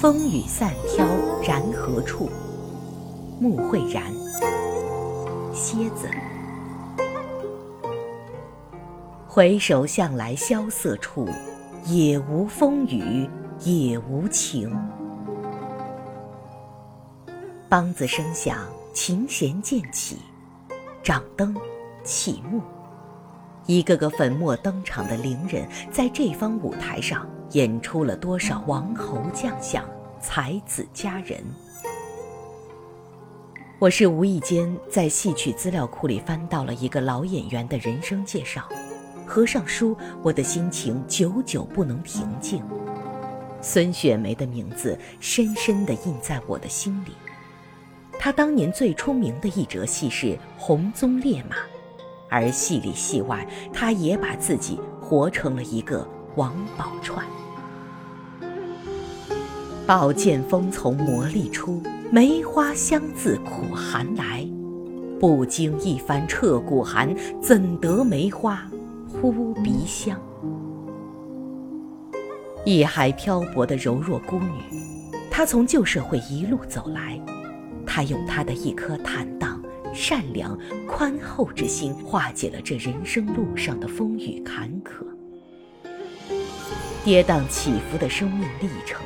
[0.00, 1.04] 风雨散飘
[1.42, 2.30] 然何处？
[3.40, 4.04] 穆慧然。
[5.52, 6.08] 蝎子。
[9.26, 11.28] 回首向来萧瑟处，
[11.86, 13.28] 也无风雨
[13.64, 14.72] 也无晴。
[17.68, 18.58] 梆子声响，
[18.94, 20.18] 琴弦渐起，
[21.02, 21.56] 掌灯
[22.04, 22.62] 起幕。
[23.70, 29.88] 一个个粉墨登场的伶人，在这方舞台上演出了多少王侯将相、
[30.20, 31.38] 才子佳人。
[33.78, 38.68] 我是无意间在戏曲资料库里翻到了一个老演员的人生介绍，
[39.24, 42.64] 合上书，我的心情久久不能平静。
[43.60, 47.12] 孙雪梅的名字深深地印在我的心里。
[48.18, 50.26] 她当年最出名的一折戏是
[50.58, 51.54] 《红鬃烈马》。
[52.30, 57.20] 而戏里戏外，他也把自己活成了一个王宝钏。
[59.86, 64.48] 宝剑锋从磨砺出，梅花香自苦寒来。
[65.18, 68.62] 不经一番彻骨寒，怎得梅花
[69.20, 70.18] 扑鼻香？
[72.64, 74.62] 一海漂泊的柔弱孤女，
[75.30, 77.20] 她从旧社会一路走来，
[77.84, 79.49] 她用她的一颗坦荡。
[79.94, 85.04] 善良、宽厚之心，化解了这人生路上的风雨坎坷、
[87.04, 89.02] 跌宕起伏的生命历程，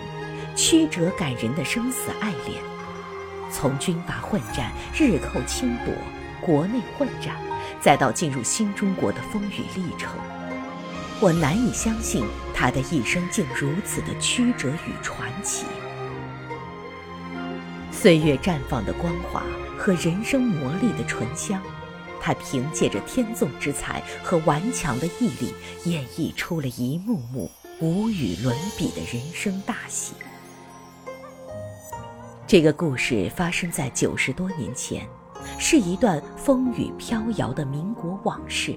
[0.55, 2.63] 曲折感人的生死爱恋，
[3.51, 5.95] 从军阀混战、日寇侵夺、
[6.41, 7.35] 国内混战，
[7.81, 10.13] 再到进入新中国的风雨历程，
[11.21, 15.65] 我难以相信他的一生竟如此的曲折与传奇。
[18.05, 19.43] 岁月绽放的光华。
[19.79, 21.59] 和人生磨砺的醇香，
[22.21, 25.55] 他凭借着天纵之才和顽强的毅力，
[25.87, 30.13] 演绎出了一幕幕无与伦比的人生大戏。
[32.47, 35.09] 这个故事发生在九十多年前，
[35.59, 38.77] 是一段风雨飘摇的民国往事。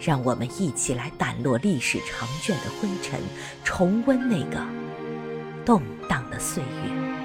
[0.00, 3.20] 让我们一起来掸落历史长卷的灰尘，
[3.62, 4.60] 重温那个
[5.64, 7.15] 动荡的岁月。